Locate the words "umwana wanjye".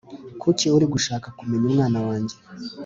1.69-2.35